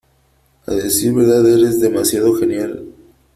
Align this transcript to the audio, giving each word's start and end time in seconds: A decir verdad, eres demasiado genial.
A 0.65 0.71
decir 0.73 1.13
verdad, 1.13 1.47
eres 1.47 1.79
demasiado 1.79 2.33
genial. 2.33 2.87